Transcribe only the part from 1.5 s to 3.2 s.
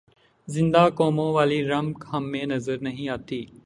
رمق ہم میں نظر نہیں